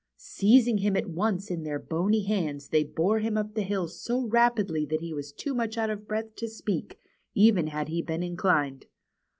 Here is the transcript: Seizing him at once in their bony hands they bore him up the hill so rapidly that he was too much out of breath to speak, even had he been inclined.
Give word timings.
Seizing 0.17 0.79
him 0.79 0.97
at 0.97 1.11
once 1.11 1.51
in 1.51 1.61
their 1.61 1.77
bony 1.77 2.23
hands 2.23 2.69
they 2.69 2.83
bore 2.83 3.19
him 3.19 3.37
up 3.37 3.53
the 3.53 3.61
hill 3.61 3.87
so 3.87 4.25
rapidly 4.25 4.83
that 4.83 5.01
he 5.01 5.13
was 5.13 5.31
too 5.31 5.53
much 5.53 5.77
out 5.77 5.91
of 5.91 6.07
breath 6.07 6.35
to 6.37 6.47
speak, 6.47 6.97
even 7.35 7.67
had 7.67 7.87
he 7.87 8.01
been 8.01 8.23
inclined. 8.23 8.87